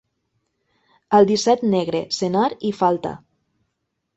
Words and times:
Al 1.17 1.29
disset, 1.31 1.63
negre, 1.75 2.01
senar 2.21 2.49
i 2.71 2.73
falta. 2.81 3.13